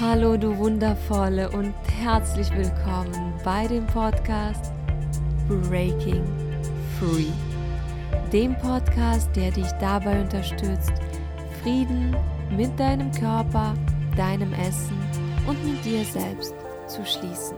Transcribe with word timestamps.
Hallo 0.00 0.36
du 0.36 0.58
wundervolle 0.58 1.48
und 1.52 1.72
herzlich 2.02 2.50
willkommen 2.50 3.32
bei 3.44 3.68
dem 3.68 3.86
Podcast 3.86 4.72
Breaking 5.46 6.24
Free. 6.98 7.30
Dem 8.32 8.58
Podcast, 8.58 9.30
der 9.36 9.52
dich 9.52 9.70
dabei 9.78 10.20
unterstützt, 10.20 10.92
Frieden 11.62 12.16
mit 12.56 12.76
deinem 12.80 13.12
Körper, 13.12 13.74
deinem 14.16 14.52
Essen 14.54 14.98
und 15.46 15.64
mit 15.64 15.84
dir 15.84 16.04
selbst 16.04 16.56
zu 16.88 17.06
schließen. 17.06 17.56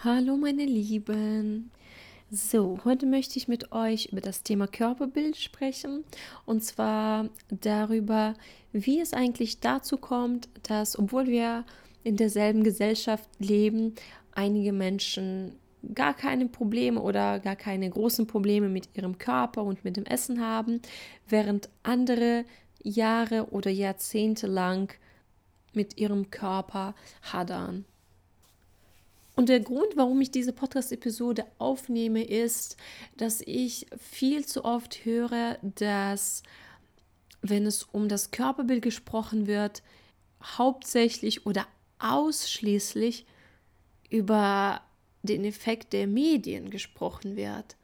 Hallo 0.00 0.36
meine 0.36 0.66
Lieben, 0.66 1.70
so, 2.30 2.78
heute 2.84 3.06
möchte 3.06 3.38
ich 3.38 3.48
mit 3.48 3.72
euch 3.72 4.10
über 4.12 4.20
das 4.20 4.42
Thema 4.42 4.66
Körperbild 4.66 5.36
sprechen 5.38 6.04
und 6.44 6.62
zwar 6.62 7.30
darüber, 7.48 8.34
wie 8.72 9.00
es 9.00 9.14
eigentlich 9.14 9.60
dazu 9.60 9.96
kommt, 9.96 10.48
dass 10.64 10.98
obwohl 10.98 11.26
wir 11.26 11.64
in 12.04 12.16
derselben 12.16 12.64
Gesellschaft 12.64 13.28
leben, 13.38 13.94
einige 14.32 14.74
Menschen 14.74 15.52
gar 15.94 16.12
keine 16.12 16.46
Probleme 16.48 17.00
oder 17.00 17.38
gar 17.40 17.56
keine 17.56 17.88
großen 17.88 18.26
Probleme 18.26 18.68
mit 18.68 18.90
ihrem 18.94 19.16
Körper 19.16 19.62
und 19.62 19.82
mit 19.84 19.96
dem 19.96 20.04
Essen 20.04 20.44
haben, 20.44 20.82
während 21.28 21.70
andere 21.82 22.44
Jahre 22.82 23.52
oder 23.52 23.70
Jahrzehnte 23.70 24.46
lang 24.46 24.92
mit 25.72 25.96
ihrem 25.96 26.30
Körper 26.30 26.94
hadern. 27.22 27.86
Und 29.38 29.48
der 29.48 29.60
Grund, 29.60 29.96
warum 29.96 30.20
ich 30.20 30.32
diese 30.32 30.52
Podcast-Episode 30.52 31.44
aufnehme, 31.58 32.24
ist, 32.24 32.76
dass 33.16 33.40
ich 33.40 33.86
viel 33.96 34.44
zu 34.44 34.64
oft 34.64 35.04
höre, 35.04 35.58
dass 35.62 36.42
wenn 37.40 37.64
es 37.64 37.84
um 37.84 38.08
das 38.08 38.32
Körperbild 38.32 38.82
gesprochen 38.82 39.46
wird, 39.46 39.84
hauptsächlich 40.42 41.46
oder 41.46 41.68
ausschließlich 42.00 43.26
über 44.10 44.80
den 45.22 45.44
Effekt 45.44 45.92
der 45.92 46.08
Medien 46.08 46.68
gesprochen 46.68 47.36
wird. 47.36 47.76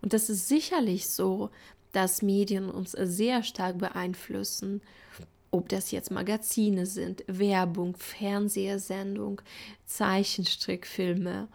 Und 0.00 0.12
das 0.12 0.30
ist 0.30 0.46
sicherlich 0.46 1.08
so, 1.08 1.50
dass 1.90 2.22
Medien 2.22 2.70
uns 2.70 2.92
sehr 2.92 3.42
stark 3.42 3.78
beeinflussen 3.78 4.80
ob 5.50 5.68
das 5.68 5.90
jetzt 5.90 6.10
Magazine 6.10 6.86
sind, 6.86 7.24
Werbung, 7.26 7.96
Fernsehsendung, 7.96 9.40
Zeichenstrickfilme, 9.86 11.48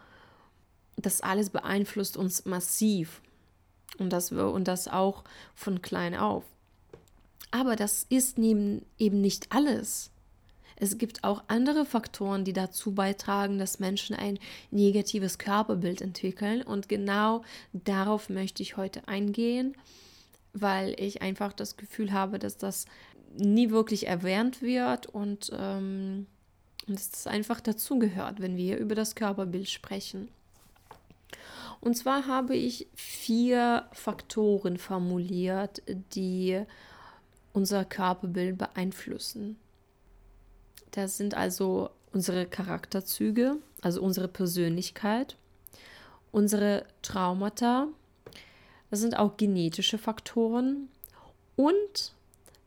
das 0.97 1.21
alles 1.21 1.49
beeinflusst 1.49 2.17
uns 2.17 2.45
massiv 2.45 3.21
und 3.97 4.11
das, 4.11 4.31
und 4.31 4.67
das 4.67 4.87
auch 4.87 5.23
von 5.55 5.81
klein 5.81 6.15
auf. 6.15 6.43
Aber 7.51 7.75
das 7.75 8.05
ist 8.09 8.39
eben 8.39 8.81
nicht 8.97 9.51
alles. 9.51 10.09
Es 10.75 10.97
gibt 10.97 11.23
auch 11.23 11.43
andere 11.47 11.85
Faktoren, 11.85 12.45
die 12.45 12.53
dazu 12.53 12.93
beitragen, 12.93 13.59
dass 13.59 13.79
Menschen 13.79 14.15
ein 14.15 14.39
negatives 14.71 15.37
Körperbild 15.37 16.01
entwickeln. 16.01 16.63
Und 16.63 16.89
genau 16.89 17.43
darauf 17.73 18.29
möchte 18.29 18.63
ich 18.63 18.75
heute 18.75 19.07
eingehen, 19.07 19.75
weil 20.53 20.99
ich 20.99 21.21
einfach 21.21 21.53
das 21.53 21.77
Gefühl 21.77 22.11
habe, 22.11 22.39
dass 22.39 22.57
das 22.57 22.85
nie 23.35 23.71
wirklich 23.71 24.07
erwähnt 24.07 24.61
wird 24.61 25.07
und 25.07 25.51
ähm, 25.57 26.27
dass 26.87 27.11
das 27.11 27.27
einfach 27.27 27.61
dazugehört, 27.61 28.41
wenn 28.41 28.57
wir 28.57 28.77
über 28.77 28.95
das 28.95 29.15
Körperbild 29.15 29.69
sprechen. 29.69 30.29
Und 31.79 31.95
zwar 31.95 32.27
habe 32.27 32.55
ich 32.55 32.87
vier 32.95 33.87
Faktoren 33.91 34.77
formuliert, 34.77 35.81
die 36.13 36.61
unser 37.51 37.85
Körperbild 37.85 38.57
beeinflussen. 38.57 39.57
Das 40.91 41.17
sind 41.17 41.35
also 41.35 41.89
unsere 42.13 42.45
Charakterzüge, 42.45 43.57
also 43.81 44.01
unsere 44.01 44.27
Persönlichkeit, 44.27 45.35
unsere 46.31 46.85
Traumata, 47.01 47.87
das 48.89 48.99
sind 48.99 49.17
auch 49.17 49.37
genetische 49.37 49.97
Faktoren 49.97 50.87
und 51.55 52.13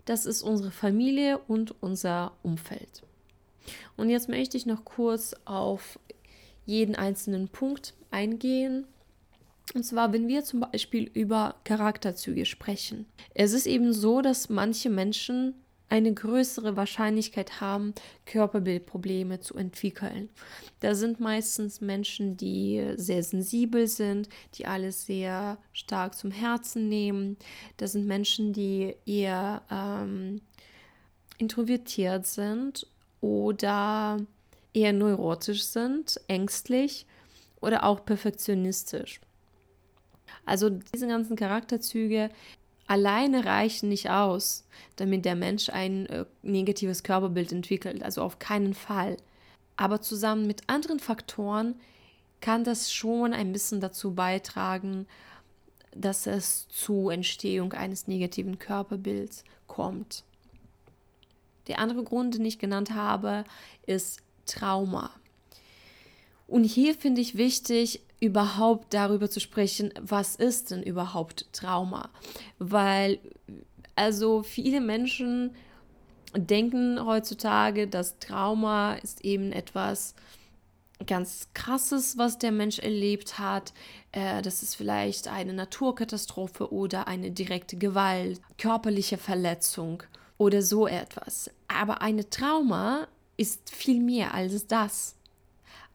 das 0.07 0.25
ist 0.25 0.43
unsere 0.43 0.71
Familie 0.71 1.39
und 1.47 1.75
unser 1.83 2.33
Umfeld. 2.43 3.03
Und 3.97 4.09
jetzt 4.09 4.29
möchte 4.29 4.57
ich 4.57 4.65
noch 4.65 4.85
kurz 4.85 5.35
auf 5.45 5.99
jeden 6.65 6.95
einzelnen 6.95 7.49
Punkt 7.49 7.95
eingehen. 8.11 8.87
Und 9.75 9.85
zwar, 9.85 10.13
wenn 10.13 10.29
wir 10.29 10.45
zum 10.45 10.61
Beispiel 10.61 11.11
über 11.13 11.57
Charakterzüge 11.65 12.47
sprechen. 12.47 13.07
Es 13.35 13.53
ist 13.53 13.67
eben 13.67 13.93
so, 13.93 14.23
dass 14.23 14.49
manche 14.49 14.91
Menschen 14.91 15.55
eine 15.89 16.13
größere 16.13 16.77
Wahrscheinlichkeit 16.77 17.61
haben, 17.61 17.95
Körperbildprobleme 18.25 19.41
zu 19.41 19.55
entwickeln. 19.55 20.29
Da 20.81 20.95
sind 20.95 21.21
meistens 21.21 21.81
Menschen, 21.81 22.37
die 22.37 22.95
sehr 22.97 23.23
sensibel 23.23 23.87
sind, 23.87 24.29
die 24.55 24.67
alles 24.67 25.07
sehr 25.07 25.59
stark 25.73 26.17
zum 26.17 26.31
Herzen 26.33 26.89
nehmen. 26.89 27.37
Da 27.77 27.87
sind 27.87 28.07
Menschen, 28.07 28.53
die 28.53 28.97
eher 29.07 29.63
ähm, 29.71 30.41
introvertiert 31.39 32.27
sind 32.27 32.87
oder 33.21 34.19
eher 34.75 34.93
neurotisch 34.93 35.65
sind, 35.65 36.21
ängstlich 36.27 37.07
oder 37.61 37.85
auch 37.85 38.05
perfektionistisch. 38.05 39.21
Also 40.45 40.71
diese 40.71 41.09
ganzen 41.09 41.37
Charakterzüge 41.37 42.31
alleine 42.87 43.45
reichen 43.45 43.89
nicht 43.89 44.11
aus, 44.11 44.65
damit 44.97 45.25
der 45.25 45.37
Mensch 45.37 45.69
ein 45.69 46.07
äh, 46.07 46.25
negatives 46.43 47.03
Körperbild 47.03 47.53
entwickelt, 47.53 48.03
also 48.03 48.23
auf 48.23 48.39
keinen 48.39 48.75
Fall. 48.75 49.17
Aber 49.77 50.01
zusammen 50.01 50.47
mit 50.47 50.63
anderen 50.69 51.01
Faktoren 51.01 51.75
kann 52.41 52.65
das 52.65 52.93
schon 52.93 53.33
ein 53.33 53.53
bisschen 53.53 53.81
dazu 53.81 54.15
beitragen, 54.15 55.07
dass 55.95 56.27
es 56.27 56.69
zu 56.69 57.09
Entstehung 57.09 57.73
eines 57.73 58.07
negativen 58.07 58.59
Körperbilds 58.59 59.45
kommt. 59.67 60.25
Der 61.69 61.79
andere 61.79 62.05
Grund, 62.05 62.35
den 62.35 62.45
ich 62.45 62.59
genannt 62.59 62.93
habe, 62.95 63.45
ist 63.87 64.21
Trauma. 64.47 65.11
Und 66.47 66.65
hier 66.65 66.95
finde 66.95 67.21
ich 67.21 67.37
wichtig, 67.37 68.03
überhaupt 68.21 68.95
darüber 68.95 69.29
zu 69.29 69.41
sprechen, 69.41 69.93
was 70.01 70.37
ist 70.37 70.71
denn 70.71 70.83
überhaupt 70.83 71.47
Trauma? 71.53 72.11
Weil 72.59 73.19
also 73.95 74.43
viele 74.43 74.81
Menschen 74.81 75.55
denken 76.35 77.05
heutzutage, 77.05 77.87
dass 77.87 78.19
Trauma 78.19 78.95
ist 78.95 79.25
eben 79.25 79.53
etwas 79.53 80.15
ganz 81.07 81.49
Krasses, 81.53 82.17
was 82.17 82.39
der 82.39 82.53
Mensch 82.53 82.79
erlebt 82.79 83.39
hat. 83.39 83.75
Äh, 84.13 84.41
das 84.43 84.63
ist 84.63 84.77
vielleicht 84.77 85.29
eine 85.29 85.53
Naturkatastrophe 85.53 86.73
oder 86.73 87.07
eine 87.07 87.31
direkte 87.31 87.77
Gewalt, 87.77 88.41
körperliche 88.59 89.19
Verletzung 89.19 90.03
oder 90.39 90.63
so 90.63 90.87
etwas. 90.87 91.51
Aber 91.69 92.01
eine 92.01 92.29
Trauma 92.31 93.09
ist 93.37 93.71
viel 93.71 94.01
mehr 94.01 94.33
als 94.33 94.67
das. 94.67 95.17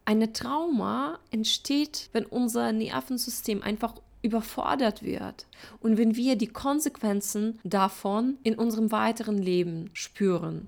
Eine 0.05 0.33
Trauma 0.33 1.19
entsteht, 1.29 2.09
wenn 2.11 2.25
unser 2.25 2.71
Nervensystem 2.71 3.61
einfach 3.61 3.95
überfordert 4.21 5.03
wird 5.03 5.47
und 5.79 5.97
wenn 5.97 6.15
wir 6.15 6.35
die 6.35 6.47
Konsequenzen 6.47 7.59
davon 7.63 8.37
in 8.43 8.55
unserem 8.55 8.91
weiteren 8.91 9.37
Leben 9.37 9.89
spüren. 9.93 10.67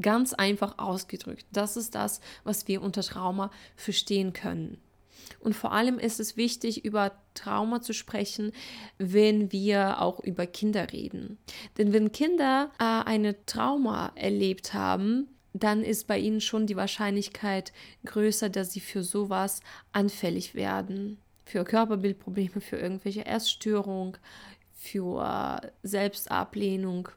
Ganz 0.00 0.32
einfach 0.34 0.78
ausgedrückt. 0.78 1.46
Das 1.52 1.76
ist 1.76 1.94
das, 1.94 2.20
was 2.44 2.68
wir 2.68 2.80
unter 2.82 3.02
Trauma 3.02 3.50
verstehen 3.76 4.32
können. 4.32 4.78
Und 5.40 5.54
vor 5.54 5.72
allem 5.72 5.98
ist 5.98 6.20
es 6.20 6.36
wichtig, 6.36 6.84
über 6.84 7.12
Trauma 7.34 7.80
zu 7.80 7.92
sprechen, 7.92 8.52
wenn 8.98 9.52
wir 9.52 10.00
auch 10.00 10.20
über 10.20 10.46
Kinder 10.46 10.92
reden. 10.92 11.38
Denn 11.76 11.92
wenn 11.92 12.12
Kinder 12.12 12.70
äh, 12.78 12.84
eine 12.84 13.44
Trauma 13.46 14.12
erlebt 14.14 14.74
haben, 14.74 15.28
dann 15.54 15.84
ist 15.84 16.08
bei 16.08 16.18
ihnen 16.18 16.40
schon 16.40 16.66
die 16.66 16.76
Wahrscheinlichkeit 16.76 17.72
größer, 18.04 18.50
dass 18.50 18.72
sie 18.72 18.80
für 18.80 19.04
sowas 19.04 19.60
anfällig 19.92 20.54
werden. 20.54 21.18
Für 21.46 21.64
Körperbildprobleme, 21.64 22.60
für 22.60 22.76
irgendwelche 22.76 23.24
Essstörung, 23.24 24.16
für 24.72 25.60
Selbstablehnung. 25.82 27.08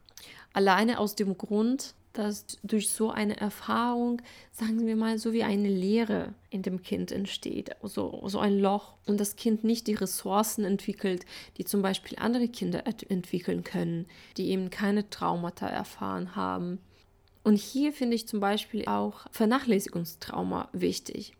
Alleine 0.53 0.99
aus 0.99 1.15
dem 1.15 1.37
Grund, 1.37 1.95
dass 2.13 2.45
durch 2.63 2.89
so 2.89 3.11
eine 3.11 3.37
Erfahrung, 3.37 4.21
sagen 4.51 4.85
wir 4.85 4.95
mal, 4.95 5.17
so 5.17 5.33
wie 5.33 5.43
eine 5.43 5.69
Leere 5.69 6.33
in 6.49 6.61
dem 6.61 6.81
Kind 6.81 7.11
entsteht, 7.11 7.75
so, 7.83 8.23
so 8.27 8.39
ein 8.39 8.59
Loch 8.59 8.95
und 9.05 9.19
das 9.19 9.35
Kind 9.35 9.63
nicht 9.63 9.87
die 9.87 9.93
Ressourcen 9.93 10.63
entwickelt, 10.65 11.25
die 11.57 11.65
zum 11.65 11.81
Beispiel 11.81 12.17
andere 12.19 12.47
Kinder 12.47 12.83
entwickeln 12.85 13.63
können, 13.63 14.07
die 14.37 14.49
eben 14.49 14.69
keine 14.69 15.09
Traumata 15.09 15.67
erfahren 15.67 16.35
haben. 16.35 16.79
Und 17.47 17.55
hier 17.55 17.93
finde 17.93 18.17
ich 18.17 18.27
zum 18.27 18.41
Beispiel 18.41 18.83
auch 18.87 19.25
Vernachlässigungstrauma 19.31 20.67
wichtig. 20.73 21.31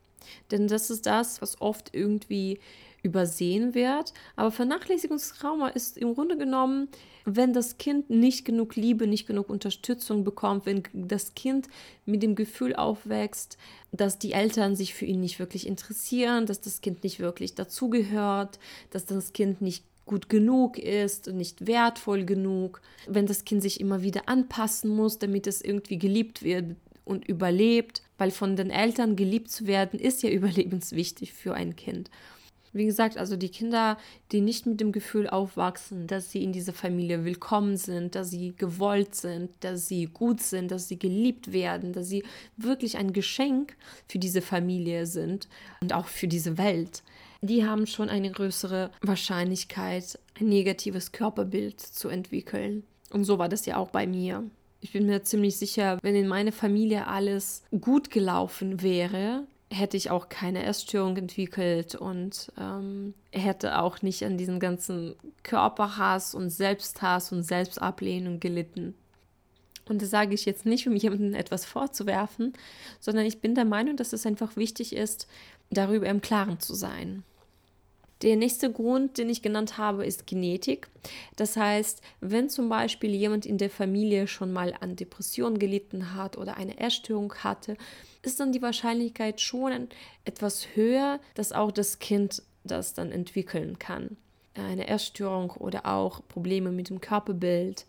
Denn 0.51 0.69
das 0.69 0.89
ist 0.89 1.05
das, 1.05 1.41
was 1.41 1.59
oft 1.59 1.89
irgendwie 1.93 2.61
übersehen 3.03 3.75
wird. 3.75 4.13
Aber 4.37 4.51
Vernachlässigungstrauma 4.51 5.67
ist 5.67 5.97
im 5.97 6.13
Grunde 6.15 6.37
genommen, 6.37 6.87
wenn 7.25 7.51
das 7.51 7.77
Kind 7.77 8.09
nicht 8.09 8.45
genug 8.45 8.77
Liebe, 8.77 9.05
nicht 9.05 9.27
genug 9.27 9.49
Unterstützung 9.49 10.23
bekommt, 10.23 10.65
wenn 10.65 10.83
das 10.93 11.35
Kind 11.35 11.67
mit 12.05 12.23
dem 12.23 12.35
Gefühl 12.35 12.73
aufwächst, 12.73 13.57
dass 13.91 14.17
die 14.17 14.31
Eltern 14.31 14.77
sich 14.77 14.93
für 14.93 15.03
ihn 15.03 15.19
nicht 15.19 15.39
wirklich 15.39 15.67
interessieren, 15.67 16.45
dass 16.45 16.61
das 16.61 16.79
Kind 16.79 17.03
nicht 17.03 17.19
wirklich 17.19 17.53
dazugehört, 17.53 18.59
dass 18.91 19.05
das 19.05 19.33
Kind 19.33 19.59
nicht 19.59 19.83
gut 20.07 20.29
genug 20.29 20.79
ist 20.79 21.27
und 21.27 21.37
nicht 21.37 21.67
wertvoll 21.67 22.25
genug, 22.25 22.81
wenn 23.07 23.27
das 23.27 23.45
Kind 23.45 23.61
sich 23.61 23.79
immer 23.79 24.01
wieder 24.01 24.27
anpassen 24.27 24.89
muss, 24.89 25.19
damit 25.19 25.45
es 25.45 25.61
irgendwie 25.61 25.99
geliebt 25.99 26.41
wird 26.41 26.75
und 27.05 27.27
überlebt, 27.27 28.01
weil 28.17 28.31
von 28.31 28.55
den 28.55 28.69
Eltern 28.69 29.15
geliebt 29.15 29.51
zu 29.51 29.67
werden 29.67 29.99
ist 29.99 30.23
ja 30.23 30.29
überlebenswichtig 30.31 31.33
für 31.33 31.53
ein 31.53 31.75
Kind. 31.75 32.09
Wie 32.73 32.85
gesagt, 32.85 33.17
also 33.17 33.35
die 33.35 33.49
Kinder, 33.49 33.97
die 34.31 34.41
nicht 34.41 34.65
mit 34.65 34.79
dem 34.79 34.91
Gefühl 34.91 35.27
aufwachsen, 35.27 36.07
dass 36.07 36.31
sie 36.31 36.43
in 36.43 36.51
dieser 36.51 36.73
Familie 36.73 37.25
willkommen 37.25 37.77
sind, 37.77 38.15
dass 38.15 38.29
sie 38.29 38.53
gewollt 38.55 39.15
sind, 39.15 39.51
dass 39.61 39.87
sie 39.87 40.05
gut 40.05 40.41
sind, 40.41 40.71
dass 40.71 40.87
sie 40.87 40.99
geliebt 40.99 41.51
werden, 41.51 41.93
dass 41.93 42.07
sie 42.07 42.23
wirklich 42.57 42.97
ein 42.97 43.13
Geschenk 43.13 43.75
für 44.07 44.19
diese 44.19 44.41
Familie 44.41 45.05
sind 45.05 45.47
und 45.81 45.93
auch 45.93 46.07
für 46.07 46.27
diese 46.27 46.57
Welt, 46.57 47.03
die 47.41 47.65
haben 47.65 47.85
schon 47.85 48.09
eine 48.09 48.31
größere 48.31 48.91
Wahrscheinlichkeit, 49.01 50.19
ein 50.39 50.49
negatives 50.49 51.11
Körperbild 51.11 51.79
zu 51.79 52.09
entwickeln. 52.09 52.83
Und 53.11 53.23
so 53.23 53.37
war 53.37 53.49
das 53.49 53.65
ja 53.65 53.77
auch 53.77 53.89
bei 53.89 54.07
mir. 54.07 54.43
Ich 54.81 54.91
bin 54.91 55.05
mir 55.05 55.23
ziemlich 55.23 55.57
sicher, 55.57 55.97
wenn 56.01 56.15
in 56.15 56.27
meiner 56.27 56.51
Familie 56.51 57.07
alles 57.07 57.63
gut 57.81 58.11
gelaufen 58.11 58.81
wäre, 58.81 59.45
hätte 59.69 59.97
ich 59.97 60.09
auch 60.11 60.29
keine 60.29 60.63
Essstörung 60.63 61.17
entwickelt 61.17 61.95
und 61.95 62.51
ähm, 62.59 63.13
hätte 63.31 63.79
auch 63.79 64.01
nicht 64.01 64.23
an 64.23 64.37
diesen 64.37 64.59
ganzen 64.59 65.15
Körperhass 65.43 66.33
und 66.33 66.49
Selbsthass 66.49 67.31
und 67.31 67.43
Selbstablehnung 67.43 68.39
gelitten. 68.39 68.95
Und 69.89 70.01
das 70.01 70.09
sage 70.09 70.33
ich 70.33 70.45
jetzt 70.45 70.65
nicht, 70.65 70.87
um 70.87 70.95
jemandem 70.95 71.33
etwas 71.33 71.65
vorzuwerfen, 71.65 72.53
sondern 72.99 73.25
ich 73.25 73.39
bin 73.39 73.55
der 73.55 73.65
Meinung, 73.65 73.95
dass 73.95 74.13
es 74.13 74.25
einfach 74.25 74.55
wichtig 74.55 74.93
ist, 74.93 75.27
darüber 75.69 76.07
im 76.07 76.21
Klaren 76.21 76.59
zu 76.59 76.73
sein. 76.73 77.23
Der 78.23 78.35
nächste 78.35 78.71
Grund, 78.71 79.19
den 79.19 79.29
ich 79.29 79.43
genannt 79.43 79.77
habe, 79.77 80.05
ist 80.05 80.25
Genetik. 80.25 80.87
Das 81.35 81.55
heißt, 81.55 82.01
wenn 82.19 82.49
zum 82.49 82.67
Beispiel 82.67 83.13
jemand 83.13 83.45
in 83.45 83.59
der 83.59 83.69
Familie 83.69 84.27
schon 84.27 84.51
mal 84.51 84.73
an 84.79 84.95
Depressionen 84.95 85.59
gelitten 85.59 86.15
hat 86.15 86.35
oder 86.35 86.57
eine 86.57 86.79
Erstörung 86.79 87.33
hatte, 87.35 87.77
ist 88.27 88.39
dann 88.39 88.51
die 88.51 88.61
Wahrscheinlichkeit 88.61 89.41
schon 89.41 89.87
etwas 90.25 90.75
höher, 90.75 91.19
dass 91.33 91.53
auch 91.53 91.71
das 91.71 91.99
Kind 91.99 92.43
das 92.65 92.93
dann 92.93 93.11
entwickeln 93.11 93.79
kann. 93.79 94.17
Eine 94.53 94.85
Erstörung 94.87 95.51
oder 95.51 95.85
auch 95.85 96.21
Probleme 96.27 96.71
mit 96.71 96.89
dem 96.89 96.99
Körperbild 96.99 97.85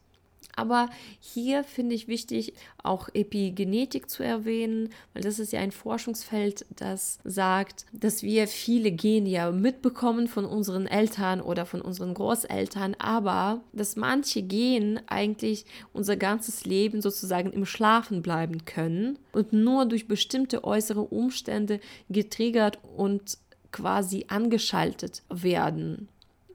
aber 0.59 0.91
hier 1.21 1.63
finde 1.65 1.95
ich 1.95 2.09
wichtig, 2.09 2.55
auch 2.83 3.09
Epigenetik 3.15 4.11
zu 4.11 4.23
erwähnen, 4.23 4.91
weil 5.15 5.23
das 5.23 5.39
ist 5.39 5.53
ja 5.53 5.61
ein 5.61 5.73
Forschungsfeld, 5.73 6.67
das 6.75 7.19
sagt, 7.25 7.87
dass 7.93 8.23
wir 8.23 8.49
viele 8.49 8.91
Gene 8.91 9.29
ja 9.29 9.51
mitbekommen 9.51 10.27
von 10.27 10.45
unseren 10.45 10.87
Eltern 10.87 11.41
oder 11.41 11.65
von 11.65 11.81
unseren 11.81 12.15
Großeltern, 12.15 12.97
aber 12.99 13.61
dass 13.73 13.97
manche 13.97 14.43
Gene 14.43 15.03
eigentlich 15.07 15.65
unser 15.93 16.17
ganzes 16.17 16.65
Leben 16.65 17.03
sozusagen 17.03 17.53
im 17.53 17.65
Schlafen 17.65 18.23
bleiben 18.23 18.65
können 18.65 19.19
und 19.33 19.53
nur 19.53 19.87
durch 19.87 20.09
bestimmte 20.09 20.65
äußere 20.65 21.03
Umstände 21.03 21.81
getriggert 22.09 22.79
und 22.97 23.39
quasi 23.71 24.25
angeschaltet 24.29 25.23
werden. 25.29 26.09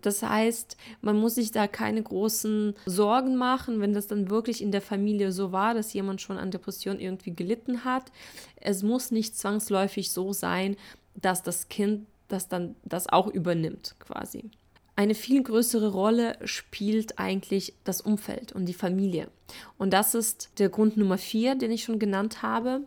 Das 0.03 0.21
heißt, 0.21 0.77
man 1.01 1.17
muss 1.17 1.35
sich 1.35 1.51
da 1.51 1.67
keine 1.67 2.03
großen 2.03 2.75
Sorgen 2.85 3.35
machen, 3.35 3.81
wenn 3.81 3.93
das 3.93 4.07
dann 4.07 4.29
wirklich 4.29 4.61
in 4.61 4.71
der 4.71 4.81
Familie 4.81 5.31
so 5.31 5.51
war, 5.51 5.73
dass 5.73 5.93
jemand 5.93 6.21
schon 6.21 6.37
an 6.37 6.51
Depression 6.51 6.99
irgendwie 6.99 7.33
gelitten 7.33 7.85
hat. 7.85 8.11
Es 8.57 8.83
muss 8.83 9.11
nicht 9.11 9.37
zwangsläufig 9.37 10.11
so 10.11 10.33
sein, 10.33 10.75
dass 11.15 11.41
das 11.41 11.69
Kind 11.69 12.05
das 12.27 12.47
dann 12.47 12.75
das 12.83 13.07
auch 13.07 13.27
übernimmt 13.27 13.95
quasi. 13.99 14.49
Eine 14.95 15.15
viel 15.15 15.41
größere 15.41 15.91
Rolle 15.91 16.37
spielt 16.43 17.17
eigentlich 17.17 17.73
das 17.83 17.99
Umfeld 17.99 18.51
und 18.51 18.65
die 18.67 18.75
Familie. 18.75 19.27
Und 19.79 19.91
das 19.91 20.13
ist 20.13 20.51
der 20.59 20.69
Grund 20.69 20.97
Nummer 20.97 21.17
vier, 21.17 21.55
den 21.55 21.71
ich 21.71 21.83
schon 21.83 21.97
genannt 21.97 22.43
habe. 22.43 22.81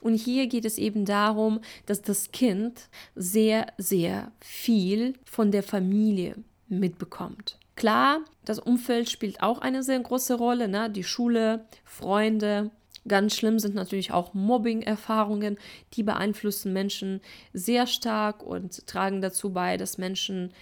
Und 0.00 0.14
hier 0.14 0.46
geht 0.46 0.64
es 0.64 0.78
eben 0.78 1.04
darum, 1.04 1.60
dass 1.86 2.00
das 2.00 2.30
Kind 2.30 2.88
sehr, 3.16 3.66
sehr 3.76 4.30
viel 4.40 5.14
von 5.24 5.50
der 5.50 5.64
Familie 5.64 6.36
mitbekommt. 6.68 7.58
Klar, 7.76 8.20
das 8.44 8.58
Umfeld 8.58 9.08
spielt 9.08 9.42
auch 9.42 9.60
eine 9.60 9.82
sehr 9.82 10.00
große 10.00 10.34
Rolle, 10.34 10.68
ne? 10.68 10.90
die 10.90 11.04
Schule, 11.04 11.64
Freunde. 11.84 12.70
Ganz 13.06 13.36
schlimm 13.36 13.58
sind 13.58 13.74
natürlich 13.74 14.12
auch 14.12 14.34
Mobbing-Erfahrungen, 14.34 15.56
die 15.94 16.02
beeinflussen 16.02 16.72
Menschen 16.72 17.20
sehr 17.52 17.86
stark 17.86 18.42
und 18.42 18.86
tragen 18.86 19.22
dazu 19.22 19.52
bei, 19.52 19.76
dass 19.76 19.96
Menschen 19.96 20.52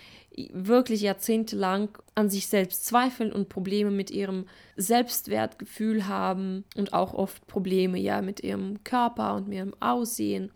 wirklich 0.53 1.01
jahrzehntelang 1.01 1.89
an 2.15 2.29
sich 2.29 2.47
selbst 2.47 2.85
zweifeln 2.85 3.33
und 3.33 3.49
Probleme 3.49 3.91
mit 3.91 4.11
ihrem 4.11 4.47
Selbstwertgefühl 4.77 6.07
haben 6.07 6.65
und 6.77 6.93
auch 6.93 7.15
oft 7.15 7.47
Probleme 7.47 7.99
ja 7.99 8.21
mit 8.21 8.41
ihrem 8.41 8.85
Körper 8.85 9.35
und 9.35 9.49
mit 9.49 9.57
ihrem 9.57 9.75
Aussehen. 9.81 10.51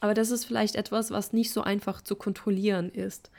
Aber 0.00 0.14
das 0.14 0.30
ist 0.30 0.44
vielleicht 0.44 0.76
etwas, 0.76 1.10
was 1.10 1.32
nicht 1.32 1.50
so 1.50 1.62
einfach 1.62 2.02
zu 2.02 2.14
kontrollieren 2.14 2.90
ist. 2.90 3.30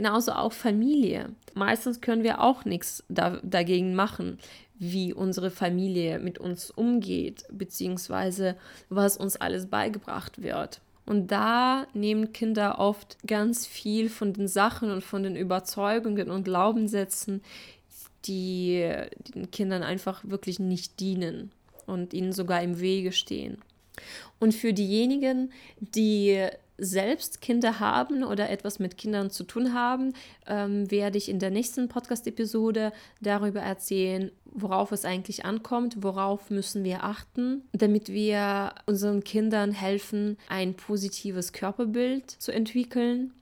Genauso 0.00 0.32
auch 0.32 0.54
Familie. 0.54 1.28
Meistens 1.52 2.00
können 2.00 2.22
wir 2.22 2.40
auch 2.40 2.64
nichts 2.64 3.04
da, 3.10 3.38
dagegen 3.42 3.94
machen, 3.94 4.38
wie 4.78 5.12
unsere 5.12 5.50
Familie 5.50 6.18
mit 6.18 6.38
uns 6.38 6.70
umgeht, 6.70 7.44
beziehungsweise 7.52 8.56
was 8.88 9.18
uns 9.18 9.36
alles 9.36 9.66
beigebracht 9.66 10.40
wird. 10.40 10.80
Und 11.04 11.30
da 11.30 11.86
nehmen 11.92 12.32
Kinder 12.32 12.78
oft 12.78 13.18
ganz 13.26 13.66
viel 13.66 14.08
von 14.08 14.32
den 14.32 14.48
Sachen 14.48 14.90
und 14.90 15.04
von 15.04 15.22
den 15.22 15.36
Überzeugungen 15.36 16.30
und 16.30 16.44
Glaubenssätzen, 16.44 17.42
die 18.24 18.90
den 19.34 19.50
Kindern 19.50 19.82
einfach 19.82 20.24
wirklich 20.24 20.60
nicht 20.60 20.98
dienen 20.98 21.52
und 21.84 22.14
ihnen 22.14 22.32
sogar 22.32 22.62
im 22.62 22.80
Wege 22.80 23.12
stehen. 23.12 23.58
Und 24.38 24.54
für 24.54 24.72
diejenigen, 24.72 25.52
die 25.78 26.48
selbst 26.80 27.40
Kinder 27.40 27.78
haben 27.78 28.24
oder 28.24 28.50
etwas 28.50 28.78
mit 28.78 28.96
Kindern 28.96 29.30
zu 29.30 29.44
tun 29.44 29.74
haben, 29.74 30.14
ähm, 30.46 30.90
werde 30.90 31.18
ich 31.18 31.28
in 31.28 31.38
der 31.38 31.50
nächsten 31.50 31.88
Podcast-Episode 31.88 32.92
darüber 33.20 33.60
erzählen, 33.60 34.32
worauf 34.44 34.90
es 34.92 35.04
eigentlich 35.04 35.44
ankommt, 35.44 36.02
worauf 36.02 36.50
müssen 36.50 36.82
wir 36.82 37.04
achten, 37.04 37.68
damit 37.72 38.08
wir 38.08 38.74
unseren 38.86 39.22
Kindern 39.22 39.72
helfen, 39.72 40.38
ein 40.48 40.74
positives 40.74 41.52
Körperbild 41.52 42.30
zu 42.30 42.52
entwickeln. 42.52 43.32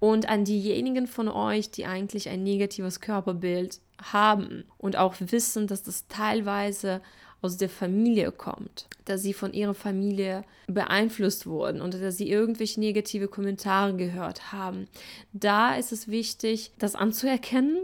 Und 0.00 0.28
an 0.28 0.44
diejenigen 0.44 1.08
von 1.08 1.28
euch, 1.28 1.72
die 1.72 1.84
eigentlich 1.84 2.28
ein 2.28 2.44
negatives 2.44 3.00
Körperbild 3.00 3.80
haben 4.00 4.64
und 4.76 4.96
auch 4.96 5.16
wissen, 5.18 5.66
dass 5.66 5.82
das 5.82 6.06
teilweise 6.06 7.00
aus 7.40 7.56
der 7.56 7.68
Familie 7.68 8.32
kommt, 8.32 8.86
dass 9.04 9.22
sie 9.22 9.32
von 9.32 9.52
ihrer 9.52 9.74
Familie 9.74 10.44
beeinflusst 10.66 11.46
wurden 11.46 11.80
und 11.80 11.94
dass 11.94 12.16
sie 12.16 12.28
irgendwelche 12.28 12.80
negative 12.80 13.28
Kommentare 13.28 13.94
gehört 13.94 14.52
haben. 14.52 14.88
Da 15.32 15.76
ist 15.76 15.92
es 15.92 16.08
wichtig, 16.08 16.72
das 16.78 16.94
anzuerkennen 16.94 17.78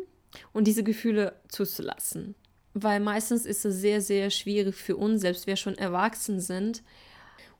und 0.53 0.67
diese 0.67 0.83
Gefühle 0.83 1.35
zuzulassen. 1.49 2.35
Weil 2.75 2.99
meistens 2.99 3.47
ist 3.47 3.65
es 3.65 3.77
sehr, 3.77 4.01
sehr 4.01 4.31
schwierig 4.31 4.75
für 4.75 4.97
uns, 4.97 5.21
selbst 5.21 5.47
wir 5.47 5.55
schon 5.55 5.79
erwachsen 5.79 6.41
sind, 6.41 6.83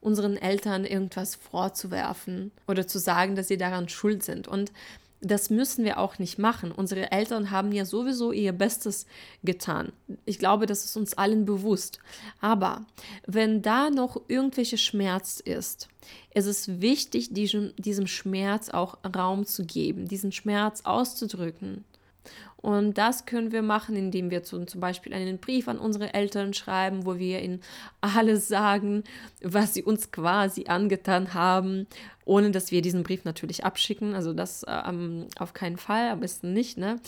unseren 0.01 0.35
Eltern 0.35 0.85
irgendwas 0.85 1.35
vorzuwerfen 1.35 2.51
oder 2.67 2.85
zu 2.85 2.99
sagen, 2.99 3.35
dass 3.35 3.47
sie 3.47 3.57
daran 3.57 3.87
schuld 3.87 4.23
sind. 4.23 4.47
Und 4.47 4.71
das 5.21 5.49
müssen 5.49 5.85
wir 5.85 5.97
auch 5.97 6.19
nicht 6.19 6.37
machen. 6.37 6.71
Unsere 6.71 7.11
Eltern 7.11 7.49
haben 7.49 7.71
ja 7.71 7.85
sowieso 7.85 8.31
ihr 8.31 8.53
Bestes 8.53 9.05
getan. 9.43 9.91
Ich 10.25 10.39
glaube, 10.39 10.65
das 10.65 10.85
ist 10.85 10.95
uns 10.97 11.13
allen 11.17 11.45
bewusst. 11.45 11.99
Aber 12.41 12.85
wenn 13.25 13.61
da 13.61 13.89
noch 13.89 14.21
irgendwelche 14.27 14.77
Schmerz 14.77 15.39
ist, 15.39 15.87
ist 16.33 16.45
es 16.45 16.81
wichtig, 16.81 17.33
diesem, 17.33 17.73
diesem 17.77 18.07
Schmerz 18.07 18.69
auch 18.69 18.97
Raum 19.15 19.45
zu 19.45 19.65
geben, 19.65 20.07
diesen 20.07 20.31
Schmerz 20.31 20.81
auszudrücken. 20.83 21.85
Und 22.57 22.97
das 22.97 23.27
können 23.27 23.51
wir 23.51 23.61
machen, 23.61 23.95
indem 23.95 24.31
wir 24.31 24.41
zum, 24.41 24.65
Beispiel 24.77 25.13
einen 25.13 25.37
Brief 25.37 25.67
an 25.67 25.77
unsere 25.77 26.15
Eltern 26.15 26.53
schreiben, 26.53 27.05
wo 27.05 27.19
wir 27.19 27.43
ihnen 27.43 27.61
alles 28.01 28.47
sagen, 28.47 29.03
was 29.43 29.75
sie 29.75 29.83
uns 29.83 30.11
quasi 30.11 30.65
angetan 30.67 31.35
haben, 31.35 31.85
ohne 32.25 32.49
dass 32.49 32.71
wir 32.71 32.81
diesen 32.81 33.03
Brief 33.03 33.23
natürlich 33.23 33.65
abschicken. 33.65 34.15
Also 34.15 34.33
das 34.33 34.65
ähm, 34.67 35.27
auf 35.37 35.53
keinen 35.53 35.77
Fall, 35.77 36.09
am 36.09 36.21
besten 36.21 36.53
nicht, 36.53 36.77
ne? 36.77 36.99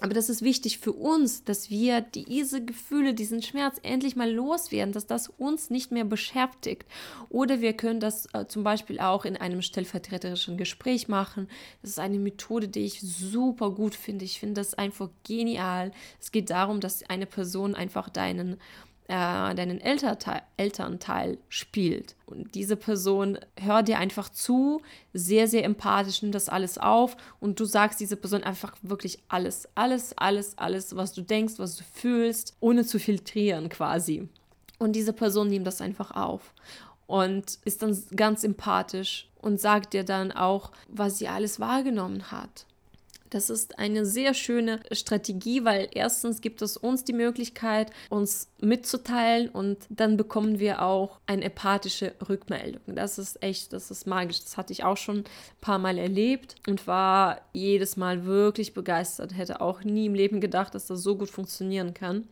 Aber 0.00 0.14
das 0.14 0.28
ist 0.28 0.42
wichtig 0.42 0.78
für 0.78 0.92
uns, 0.92 1.44
dass 1.44 1.70
wir 1.70 2.00
diese 2.00 2.64
Gefühle, 2.64 3.14
diesen 3.14 3.42
Schmerz 3.42 3.78
endlich 3.82 4.16
mal 4.16 4.30
loswerden, 4.30 4.92
dass 4.92 5.06
das 5.06 5.28
uns 5.28 5.70
nicht 5.70 5.92
mehr 5.92 6.04
beschäftigt. 6.04 6.86
Oder 7.28 7.60
wir 7.60 7.74
können 7.74 8.00
das 8.00 8.26
äh, 8.32 8.46
zum 8.46 8.64
Beispiel 8.64 8.98
auch 8.98 9.24
in 9.24 9.36
einem 9.36 9.62
stellvertreterischen 9.62 10.56
Gespräch 10.56 11.08
machen. 11.08 11.48
Das 11.82 11.90
ist 11.90 11.98
eine 11.98 12.18
Methode, 12.18 12.68
die 12.68 12.84
ich 12.84 13.00
super 13.00 13.70
gut 13.70 13.94
finde. 13.94 14.24
Ich 14.24 14.40
finde 14.40 14.54
das 14.60 14.74
einfach 14.74 15.10
genial. 15.24 15.92
Es 16.20 16.32
geht 16.32 16.50
darum, 16.50 16.80
dass 16.80 17.02
eine 17.08 17.26
Person 17.26 17.74
einfach 17.74 18.08
deinen 18.08 18.58
äh, 19.10 19.54
deinen 19.56 19.80
Elternteil, 19.80 20.42
Elternteil 20.56 21.38
spielt. 21.48 22.14
Und 22.26 22.54
diese 22.54 22.76
Person 22.76 23.40
hört 23.60 23.88
dir 23.88 23.98
einfach 23.98 24.28
zu, 24.28 24.82
sehr, 25.12 25.48
sehr 25.48 25.64
empathisch, 25.64 26.22
nimmt 26.22 26.36
das 26.36 26.48
alles 26.48 26.78
auf 26.78 27.16
und 27.40 27.58
du 27.58 27.64
sagst 27.64 27.98
dieser 27.98 28.14
Person 28.14 28.44
einfach 28.44 28.76
wirklich 28.82 29.18
alles, 29.26 29.68
alles, 29.74 30.16
alles, 30.16 30.56
alles, 30.56 30.94
was 30.94 31.12
du 31.12 31.22
denkst, 31.22 31.54
was 31.56 31.74
du 31.76 31.82
fühlst, 31.92 32.56
ohne 32.60 32.84
zu 32.84 33.00
filtrieren 33.00 33.68
quasi. 33.68 34.28
Und 34.78 34.94
diese 34.94 35.12
Person 35.12 35.48
nimmt 35.48 35.66
das 35.66 35.80
einfach 35.80 36.12
auf 36.12 36.54
und 37.08 37.58
ist 37.64 37.82
dann 37.82 38.00
ganz 38.14 38.44
empathisch 38.44 39.28
und 39.40 39.60
sagt 39.60 39.92
dir 39.92 40.04
dann 40.04 40.30
auch, 40.30 40.70
was 40.88 41.18
sie 41.18 41.26
alles 41.26 41.58
wahrgenommen 41.58 42.30
hat. 42.30 42.64
Das 43.30 43.48
ist 43.48 43.78
eine 43.78 44.04
sehr 44.04 44.34
schöne 44.34 44.80
Strategie, 44.90 45.64
weil 45.64 45.88
erstens 45.92 46.40
gibt 46.40 46.62
es 46.62 46.76
uns 46.76 47.04
die 47.04 47.12
Möglichkeit, 47.12 47.92
uns 48.08 48.48
mitzuteilen 48.60 49.48
und 49.48 49.78
dann 49.88 50.16
bekommen 50.16 50.58
wir 50.58 50.82
auch 50.82 51.20
eine 51.26 51.44
empathische 51.44 52.14
Rückmeldung. 52.28 52.82
Das 52.86 53.18
ist 53.18 53.40
echt, 53.42 53.72
das 53.72 53.92
ist 53.92 54.06
magisch. 54.06 54.40
Das 54.40 54.56
hatte 54.56 54.72
ich 54.72 54.82
auch 54.82 54.96
schon 54.96 55.18
ein 55.18 55.24
paar 55.60 55.78
Mal 55.78 55.96
erlebt 55.96 56.56
und 56.66 56.88
war 56.88 57.40
jedes 57.52 57.96
Mal 57.96 58.26
wirklich 58.26 58.74
begeistert. 58.74 59.36
Hätte 59.36 59.60
auch 59.60 59.84
nie 59.84 60.06
im 60.06 60.14
Leben 60.14 60.40
gedacht, 60.40 60.74
dass 60.74 60.88
das 60.88 61.02
so 61.02 61.16
gut 61.16 61.30
funktionieren 61.30 61.94
kann. 61.94 62.28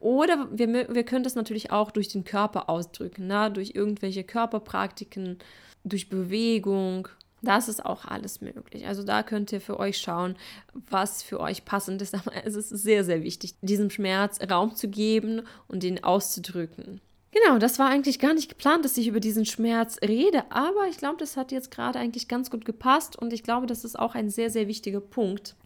Oder 0.00 0.48
wir, 0.50 0.92
wir 0.92 1.04
können 1.04 1.22
das 1.22 1.36
natürlich 1.36 1.70
auch 1.70 1.92
durch 1.92 2.08
den 2.08 2.24
Körper 2.24 2.68
ausdrücken, 2.68 3.28
na? 3.28 3.48
durch 3.48 3.76
irgendwelche 3.76 4.24
Körperpraktiken, 4.24 5.38
durch 5.84 6.08
Bewegung, 6.08 7.06
das 7.42 7.68
ist 7.68 7.84
auch 7.84 8.04
alles 8.04 8.40
möglich. 8.40 8.86
Also 8.86 9.02
da 9.02 9.22
könnt 9.22 9.52
ihr 9.52 9.60
für 9.60 9.78
euch 9.78 9.98
schauen, 9.98 10.36
was 10.72 11.22
für 11.22 11.40
euch 11.40 11.64
passend 11.64 12.00
ist. 12.00 12.14
Aber 12.26 12.32
es 12.44 12.54
ist 12.54 12.70
sehr, 12.70 13.04
sehr 13.04 13.22
wichtig, 13.22 13.54
diesem 13.60 13.90
Schmerz 13.90 14.38
Raum 14.48 14.74
zu 14.74 14.88
geben 14.88 15.42
und 15.68 15.84
ihn 15.84 16.02
auszudrücken. 16.02 17.00
Genau, 17.32 17.58
das 17.58 17.78
war 17.78 17.88
eigentlich 17.88 18.18
gar 18.18 18.34
nicht 18.34 18.50
geplant, 18.50 18.84
dass 18.84 18.98
ich 18.98 19.08
über 19.08 19.18
diesen 19.18 19.46
Schmerz 19.46 19.96
rede, 20.06 20.44
aber 20.50 20.86
ich 20.90 20.98
glaube, 20.98 21.16
das 21.16 21.38
hat 21.38 21.50
jetzt 21.50 21.70
gerade 21.70 21.98
eigentlich 21.98 22.28
ganz 22.28 22.50
gut 22.50 22.66
gepasst 22.66 23.16
und 23.16 23.32
ich 23.32 23.42
glaube, 23.42 23.66
das 23.66 23.84
ist 23.84 23.98
auch 23.98 24.14
ein 24.14 24.28
sehr, 24.28 24.50
sehr 24.50 24.68
wichtiger 24.68 25.00
Punkt. 25.00 25.56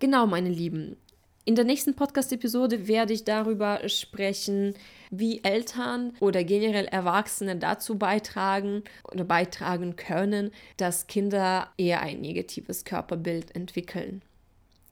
Genau, 0.00 0.26
meine 0.26 0.48
Lieben. 0.48 0.96
In 1.46 1.56
der 1.56 1.66
nächsten 1.66 1.94
Podcast-Episode 1.94 2.88
werde 2.88 3.12
ich 3.12 3.24
darüber 3.24 3.86
sprechen, 3.86 4.74
wie 5.10 5.44
Eltern 5.44 6.14
oder 6.20 6.42
generell 6.42 6.86
Erwachsene 6.86 7.56
dazu 7.56 7.98
beitragen 7.98 8.82
oder 9.12 9.24
beitragen 9.24 9.96
können, 9.96 10.52
dass 10.78 11.06
Kinder 11.06 11.68
eher 11.76 12.00
ein 12.00 12.22
negatives 12.22 12.86
Körperbild 12.86 13.54
entwickeln. 13.54 14.22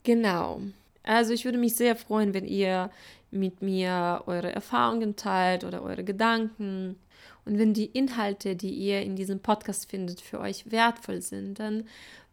Genau. 0.04 0.60
Also 1.02 1.32
ich 1.32 1.46
würde 1.46 1.56
mich 1.56 1.74
sehr 1.74 1.96
freuen, 1.96 2.34
wenn 2.34 2.44
ihr 2.44 2.90
mit 3.30 3.62
mir 3.62 4.22
eure 4.26 4.52
Erfahrungen 4.52 5.16
teilt 5.16 5.64
oder 5.64 5.82
eure 5.82 6.04
Gedanken. 6.04 6.96
Und 7.44 7.58
wenn 7.58 7.74
die 7.74 7.86
Inhalte, 7.86 8.54
die 8.54 8.72
ihr 8.72 9.02
in 9.02 9.16
diesem 9.16 9.40
Podcast 9.40 9.90
findet, 9.90 10.20
für 10.20 10.38
euch 10.38 10.70
wertvoll 10.70 11.20
sind, 11.22 11.58
dann 11.58 11.84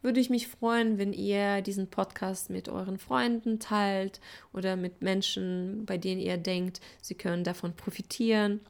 würde 0.01 0.20
ich 0.20 0.30
mich 0.30 0.48
freuen, 0.48 0.98
wenn 0.98 1.13
ihr 1.13 1.62
diesen 1.62 1.88
Podcast 1.88 2.50
mit 2.50 2.70
euren 2.70 2.98
Freunden 2.98 3.60
teilt 3.60 4.22
oder 4.54 4.75
mit 4.75 5.01
Menschen, 5.01 5.86
bei 5.86 5.98
denen 5.98 6.22
ihr 6.22 6.38
denkt, 6.38 6.80
sie 7.01 7.16
können 7.16 7.44
davon 7.44 7.74
profitieren. 7.74 8.62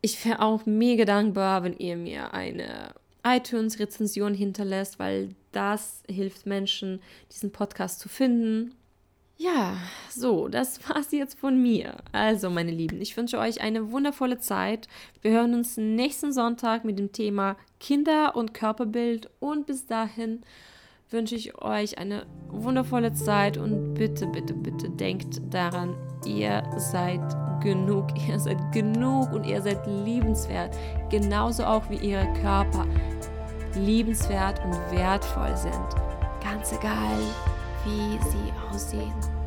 Ich 0.00 0.24
wäre 0.24 0.40
auch 0.40 0.66
mega 0.66 1.04
dankbar, 1.04 1.62
wenn 1.62 1.76
ihr 1.76 1.96
mir 1.96 2.34
eine 2.34 2.94
iTunes-Rezension 3.24 4.34
hinterlässt, 4.34 4.98
weil 4.98 5.34
das 5.52 6.02
hilft 6.08 6.46
Menschen, 6.46 7.00
diesen 7.30 7.52
Podcast 7.52 8.00
zu 8.00 8.08
finden. 8.08 8.74
Ja, 9.42 9.76
so, 10.08 10.46
das 10.46 10.78
war's 10.88 11.10
jetzt 11.10 11.36
von 11.36 11.60
mir. 11.60 11.96
Also, 12.12 12.48
meine 12.48 12.70
Lieben, 12.70 13.00
ich 13.00 13.16
wünsche 13.16 13.38
euch 13.38 13.60
eine 13.60 13.90
wundervolle 13.90 14.38
Zeit. 14.38 14.86
Wir 15.20 15.32
hören 15.32 15.54
uns 15.54 15.76
nächsten 15.76 16.32
Sonntag 16.32 16.84
mit 16.84 16.96
dem 16.96 17.10
Thema 17.10 17.56
Kinder 17.80 18.36
und 18.36 18.54
Körperbild 18.54 19.30
und 19.40 19.66
bis 19.66 19.86
dahin 19.86 20.42
wünsche 21.10 21.34
ich 21.34 21.60
euch 21.60 21.98
eine 21.98 22.24
wundervolle 22.50 23.14
Zeit 23.14 23.56
und 23.56 23.94
bitte, 23.94 24.28
bitte, 24.28 24.54
bitte 24.54 24.88
denkt 24.88 25.40
daran, 25.50 25.96
ihr 26.24 26.62
seid 26.76 27.20
genug, 27.60 28.06
ihr 28.28 28.38
seid 28.38 28.70
genug 28.70 29.32
und 29.32 29.44
ihr 29.44 29.60
seid 29.60 29.84
liebenswert, 30.04 30.76
genauso 31.10 31.64
auch 31.64 31.90
wie 31.90 31.96
ihre 31.96 32.32
Körper 32.34 32.86
liebenswert 33.74 34.64
und 34.64 34.96
wertvoll 34.96 35.56
sind. 35.56 35.88
Ganz 36.40 36.72
egal, 36.72 37.18
wie 37.84 38.18
sie 38.30 38.52
aussehen. 38.70 39.41